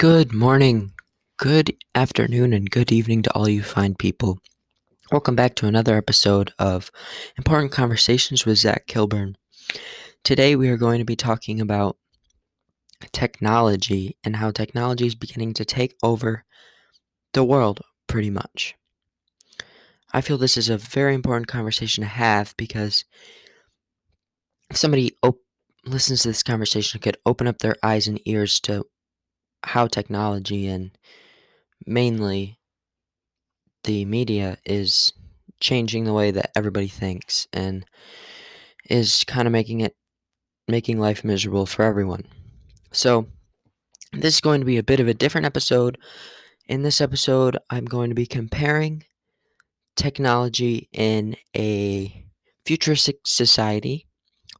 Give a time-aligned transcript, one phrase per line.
[0.00, 0.94] Good morning,
[1.36, 4.38] good afternoon, and good evening to all you fine people.
[5.12, 6.90] Welcome back to another episode of
[7.36, 9.36] Important Conversations with Zach Kilburn.
[10.24, 11.98] Today we are going to be talking about
[13.12, 16.46] technology and how technology is beginning to take over
[17.34, 18.76] the world pretty much.
[20.14, 23.04] I feel this is a very important conversation to have because
[24.70, 25.44] if somebody op-
[25.84, 28.86] listens to this conversation, could open up their eyes and ears to
[29.64, 30.90] how technology and
[31.86, 32.58] mainly
[33.84, 35.12] the media is
[35.60, 37.84] changing the way that everybody thinks and
[38.88, 39.94] is kind of making it
[40.68, 42.24] making life miserable for everyone.
[42.92, 43.26] So,
[44.12, 45.98] this is going to be a bit of a different episode.
[46.66, 49.04] In this episode, I'm going to be comparing
[49.96, 52.26] technology in a
[52.64, 54.06] futuristic society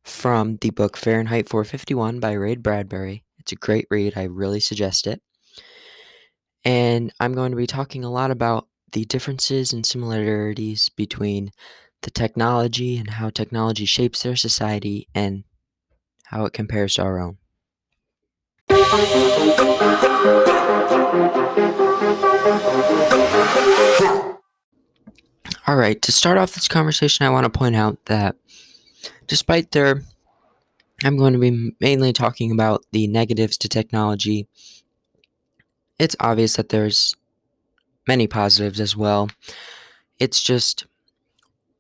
[0.03, 3.25] from the book Fahrenheit 451 by Ray Bradbury.
[3.51, 4.13] It's a great read.
[4.17, 5.21] I really suggest it.
[6.65, 11.51] And I'm going to be talking a lot about the differences and similarities between
[12.03, 15.43] the technology and how technology shapes their society and
[16.27, 17.39] how it compares to our own.
[25.67, 28.37] All right, to start off this conversation, I want to point out that
[29.27, 30.05] despite their
[31.05, 34.49] I'm going to be mainly talking about the negatives to technology.
[35.99, 37.17] It's obvious that there's
[38.07, 39.31] many positives as well.
[40.19, 40.87] It's just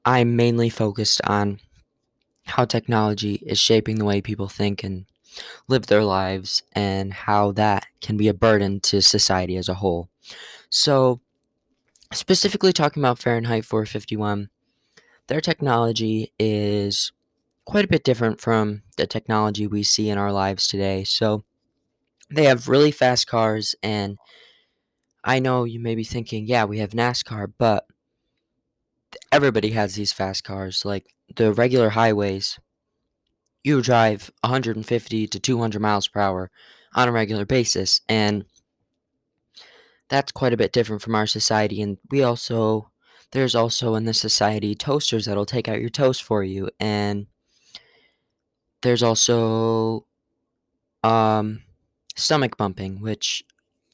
[0.04, 1.60] I'm mainly focused on
[2.46, 5.04] how technology is shaping the way people think and
[5.68, 10.08] live their lives and how that can be a burden to society as a whole.
[10.70, 11.20] So,
[12.12, 14.48] specifically talking about Fahrenheit 451,
[15.28, 17.12] their technology is
[17.70, 21.04] quite a bit different from the technology we see in our lives today.
[21.04, 21.44] So
[22.28, 24.18] they have really fast cars, and
[25.22, 27.86] I know you may be thinking, yeah, we have NASCAR, but
[29.30, 30.84] everybody has these fast cars.
[30.84, 32.58] Like the regular highways,
[33.62, 36.50] you drive 150 to 200 miles per hour
[36.96, 38.46] on a regular basis, and
[40.08, 41.80] that's quite a bit different from our society.
[41.82, 42.90] And we also,
[43.30, 47.28] there's also in this society toasters that'll take out your toast for you, and
[48.82, 50.06] there's also
[51.02, 51.62] um,
[52.16, 53.44] stomach pumping, which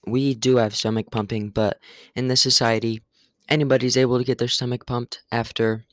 [0.07, 1.79] we do have stomach pumping, but
[2.15, 3.03] in this society,
[3.49, 5.85] anybody's able to get their stomach pumped after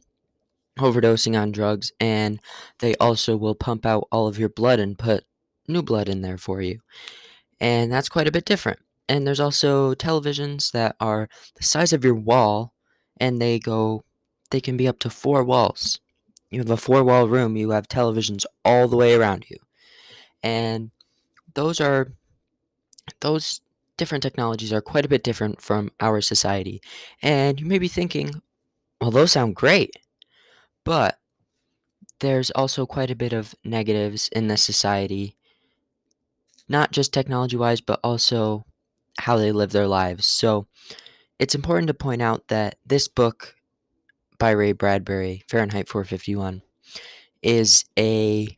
[0.80, 2.40] overdosing on drugs, and
[2.80, 5.24] they also will pump out all of your blood and put
[5.68, 6.80] new blood in there for you.
[7.60, 8.80] And that's quite a bit different.
[9.08, 12.74] And there's also televisions that are the size of your wall,
[13.18, 14.04] and they go,
[14.52, 16.00] they can be up to four walls
[16.54, 19.58] you have a four wall room, you have televisions all the way around you.
[20.42, 20.92] And
[21.54, 22.14] those are
[23.20, 23.62] those
[23.98, 26.82] different technologies are quite a bit different from our society.
[27.22, 28.42] And you may be thinking,
[29.00, 29.96] well, those sound great.
[30.84, 31.20] But
[32.20, 35.36] there's also quite a bit of negatives in this society,
[36.68, 38.66] not just technology wise, but also
[39.20, 40.26] how they live their lives.
[40.26, 40.68] So
[41.40, 43.56] it's important to point out that this book
[44.38, 46.62] by Ray Bradbury, Fahrenheit 451,
[47.42, 48.58] is a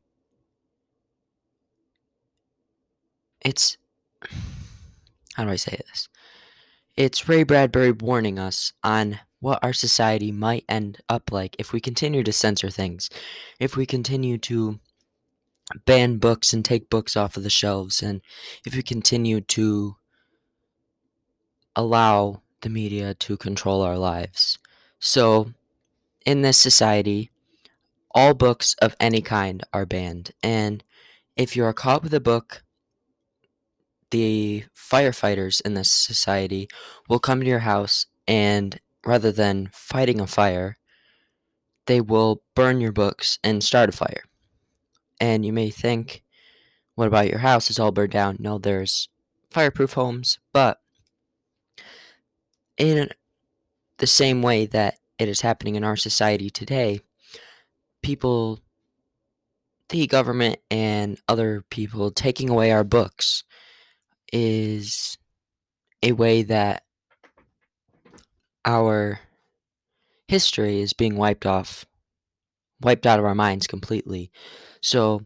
[3.42, 3.78] it's
[5.36, 6.08] how do I say this?
[6.96, 11.82] It's Ray Bradbury warning us on what our society might end up like if we
[11.82, 13.10] continue to censor things,
[13.60, 14.80] if we continue to
[15.86, 18.22] ban books and take books off of the shelves, and
[18.66, 19.96] if we continue to
[21.76, 24.58] allow the media to control our lives.
[25.00, 25.52] So,
[26.26, 27.32] in this society,
[28.12, 30.32] all books of any kind are banned.
[30.42, 30.84] And
[31.36, 32.64] if you are caught with a book,
[34.12, 36.68] the firefighters in this society
[37.08, 40.78] will come to your house and rather than fighting a fire,
[41.86, 44.24] they will burn your books and start a fire.
[45.20, 46.24] And you may think,
[46.96, 47.70] what about your house?
[47.70, 48.38] It's all burned down.
[48.40, 49.10] No, there's
[49.52, 50.80] fireproof homes, but
[52.78, 53.10] in
[53.98, 57.00] the same way that it is happening in our society today,
[58.04, 58.60] people,
[59.90, 63.44] the government, and other people taking away our books
[64.34, 65.18] is
[66.04, 66.84] a way that
[68.66, 69.20] our
[70.28, 71.86] history is being wiped off,
[72.82, 74.32] wiped out of our minds completely.
[74.82, 75.26] So,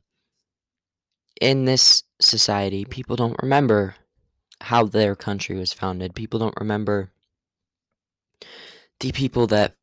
[1.41, 3.95] in this society, people don't remember
[4.61, 6.13] how their country was founded.
[6.15, 7.11] People don't remember
[8.99, 9.75] the people that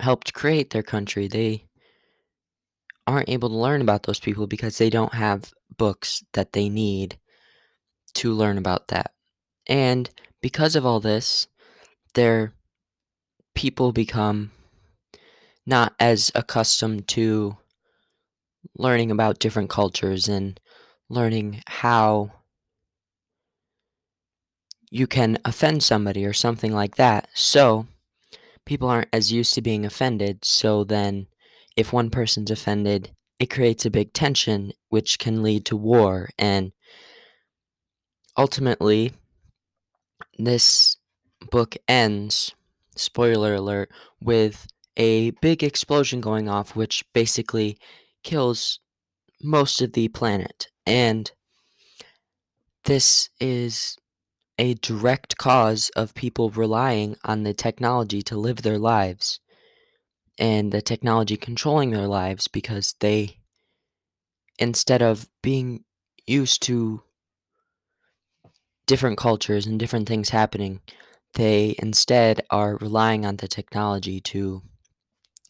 [0.00, 1.64] helped create their country, they
[3.06, 7.18] aren't able to learn about those people because they don't have books that they need
[8.14, 9.12] to learn about that.
[9.66, 10.10] And
[10.40, 11.46] because of all this,
[12.14, 12.52] their
[13.54, 14.50] people become
[15.66, 17.56] not as accustomed to
[18.76, 20.58] learning about different cultures and
[21.08, 22.30] learning how
[24.90, 27.28] you can offend somebody or something like that.
[27.34, 27.86] So
[28.70, 30.44] people aren't as used to being offended.
[30.44, 31.26] So then,
[31.76, 36.30] if one person's offended, it creates a big tension, which can lead to war.
[36.38, 36.70] And
[38.36, 39.12] ultimately,
[40.38, 40.98] this
[41.50, 42.54] book ends,
[42.94, 43.90] spoiler alert,
[44.20, 47.76] with a big explosion going off, which basically
[48.22, 48.78] kills
[49.42, 50.68] most of the planet.
[50.86, 51.28] And
[52.84, 53.98] this is
[54.60, 59.40] a direct cause of people relying on the technology to live their lives
[60.38, 63.38] and the technology controlling their lives because they,
[64.58, 65.82] instead of being
[66.26, 67.02] used to
[68.86, 70.82] different cultures and different things happening,
[71.34, 74.60] they instead are relying on the technology to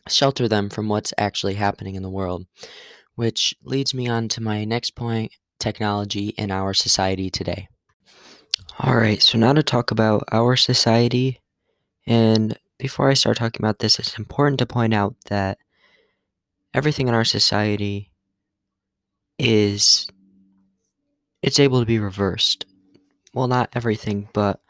[0.08, 2.46] shelter them from what's actually happening in the world.
[3.16, 7.66] Which leads me on to my next point technology in our society today.
[8.82, 11.38] Alright, so now to talk about our society.
[12.06, 15.58] And before I start talking about this, it's important to point out that
[16.72, 18.10] everything in our society
[19.38, 20.08] is
[21.42, 22.64] it's able to be reversed.
[23.34, 24.62] Well, not everything, but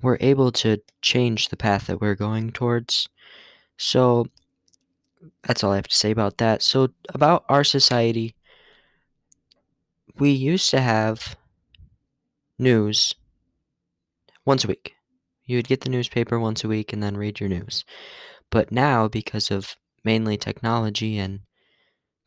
[0.00, 3.10] we're able to change the path that we're going towards.
[3.76, 4.26] So
[5.46, 6.62] that's all I have to say about that.
[6.62, 8.34] So about our society,
[10.18, 11.36] we used to have
[12.58, 13.14] news
[14.50, 14.94] once a week.
[15.44, 17.84] You would get the newspaper once a week and then read your news.
[18.50, 21.42] But now, because of mainly technology and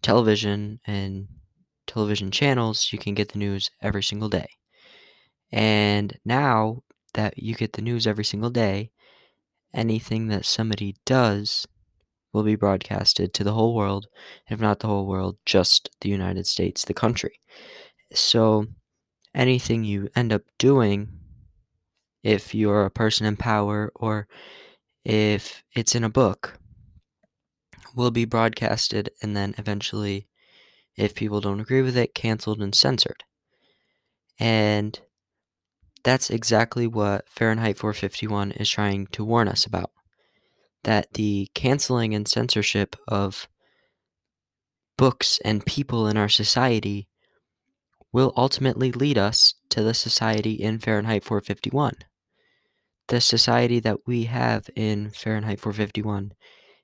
[0.01, 1.27] television and
[1.85, 4.47] television channels, you can get the news every single day.
[5.51, 6.83] And now
[7.13, 8.91] that you get the news every single day,
[9.73, 11.67] anything that somebody does
[12.31, 14.07] will be broadcasted to the whole world,
[14.49, 17.41] if not the whole world, just the United States, the country.
[18.13, 18.67] So
[19.35, 21.19] anything you end up doing
[22.23, 24.27] if you're a person in power or
[25.03, 26.57] if it's in a book
[27.95, 30.27] will be broadcasted and then eventually
[30.95, 33.23] if people don't agree with it canceled and censored.
[34.39, 34.99] And
[36.03, 39.91] that's exactly what Fahrenheit 451 is trying to warn us about
[40.83, 43.47] that the canceling and censorship of
[44.97, 47.07] books and people in our society
[48.11, 51.93] will ultimately lead us to the society in Fahrenheit 451
[53.07, 56.33] the society that we have in Fahrenheit 451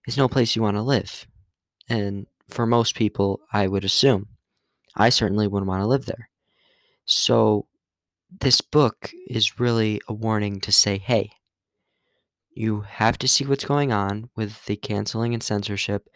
[0.07, 1.27] is no place you want to live.
[1.87, 4.27] And for most people, I would assume.
[4.95, 6.29] I certainly wouldn't want to live there.
[7.05, 7.67] So,
[8.41, 11.31] this book is really a warning to say, hey,
[12.51, 16.07] you have to see what's going on with the canceling and censorship,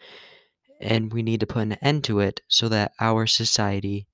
[0.80, 4.06] and we need to put an end to it so that our society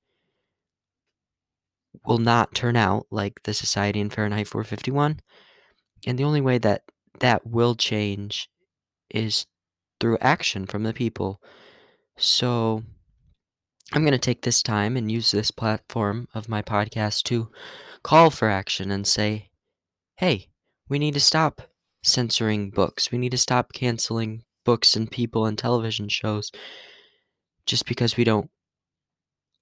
[2.06, 5.20] will not turn out like the society in Fahrenheit 451
[6.06, 6.82] and the only way that
[7.20, 8.48] that will change
[9.10, 9.46] is
[10.00, 11.40] through action from the people.
[12.16, 12.82] So
[13.92, 17.50] I'm going to take this time and use this platform of my podcast to
[18.02, 19.50] call for action and say,
[20.16, 20.48] hey,
[20.88, 21.62] we need to stop
[22.02, 23.10] censoring books.
[23.10, 26.50] We need to stop canceling books and people and television shows
[27.66, 28.50] just because we don't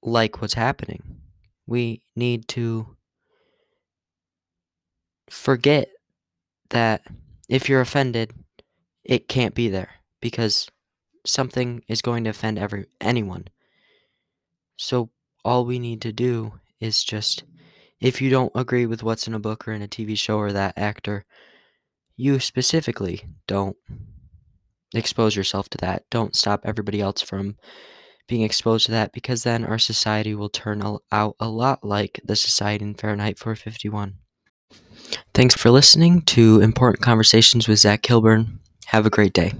[0.02, 1.20] like what's happening.
[1.66, 2.96] We need to
[5.28, 5.88] forget
[6.70, 7.02] that
[7.48, 8.32] if you're offended,
[9.04, 10.68] it can't be there because
[11.26, 13.48] something is going to offend every anyone.
[14.76, 15.10] So
[15.44, 17.44] all we need to do is just
[18.00, 20.52] if you don't agree with what's in a book or in a TV show or
[20.52, 21.24] that actor,
[22.16, 23.76] you specifically don't
[24.94, 26.04] expose yourself to that.
[26.10, 27.56] Don't stop everybody else from
[28.28, 32.36] being exposed to that because then our society will turn out a lot like the
[32.36, 34.14] society in Fahrenheit 451.
[35.34, 38.60] Thanks for listening to Important Conversations with Zach Kilburn.
[38.86, 39.52] Have a great day.